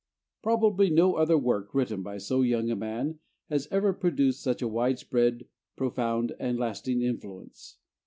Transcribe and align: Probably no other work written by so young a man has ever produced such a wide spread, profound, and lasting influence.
Probably 0.41 0.89
no 0.89 1.13
other 1.13 1.37
work 1.37 1.75
written 1.75 2.01
by 2.01 2.17
so 2.17 2.41
young 2.41 2.71
a 2.71 2.75
man 2.75 3.19
has 3.51 3.67
ever 3.69 3.93
produced 3.93 4.41
such 4.41 4.63
a 4.63 4.67
wide 4.67 4.97
spread, 4.97 5.45
profound, 5.75 6.33
and 6.39 6.57
lasting 6.57 7.03
influence. 7.03 7.77